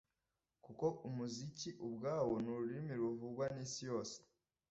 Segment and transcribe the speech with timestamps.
[0.63, 4.17] kuko umuziki ubwawo n’ururimi ruvugwa n’isi yose